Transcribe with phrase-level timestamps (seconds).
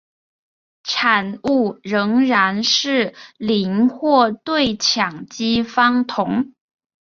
[0.83, 6.53] 产物仍然是邻或对羟基芳酮。